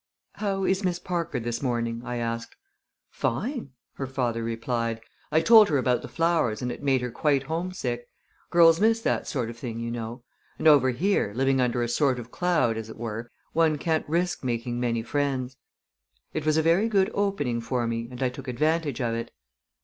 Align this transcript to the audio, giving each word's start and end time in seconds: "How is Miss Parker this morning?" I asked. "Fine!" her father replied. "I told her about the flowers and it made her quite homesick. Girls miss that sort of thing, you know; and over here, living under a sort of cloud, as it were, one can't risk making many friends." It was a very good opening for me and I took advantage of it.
"How 0.33 0.63
is 0.63 0.83
Miss 0.83 0.97
Parker 0.97 1.39
this 1.39 1.61
morning?" 1.61 2.01
I 2.03 2.15
asked. 2.15 2.55
"Fine!" 3.11 3.69
her 3.97 4.07
father 4.07 4.41
replied. 4.43 4.99
"I 5.31 5.41
told 5.41 5.69
her 5.69 5.77
about 5.77 6.01
the 6.01 6.07
flowers 6.07 6.59
and 6.63 6.71
it 6.71 6.81
made 6.81 7.01
her 7.01 7.11
quite 7.11 7.43
homesick. 7.43 8.07
Girls 8.49 8.81
miss 8.81 8.99
that 9.01 9.27
sort 9.27 9.51
of 9.51 9.59
thing, 9.59 9.79
you 9.79 9.91
know; 9.91 10.23
and 10.57 10.67
over 10.67 10.89
here, 10.89 11.33
living 11.35 11.61
under 11.61 11.83
a 11.83 11.87
sort 11.87 12.17
of 12.17 12.31
cloud, 12.31 12.77
as 12.77 12.89
it 12.89 12.97
were, 12.97 13.29
one 13.53 13.77
can't 13.77 14.09
risk 14.09 14.43
making 14.43 14.79
many 14.79 15.03
friends." 15.03 15.55
It 16.33 16.47
was 16.47 16.57
a 16.57 16.63
very 16.63 16.89
good 16.89 17.11
opening 17.13 17.61
for 17.61 17.85
me 17.85 18.07
and 18.09 18.23
I 18.23 18.29
took 18.29 18.47
advantage 18.47 18.99
of 19.01 19.13
it. 19.13 19.29